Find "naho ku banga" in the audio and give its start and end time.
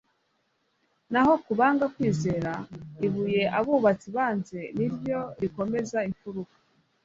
1.11-1.85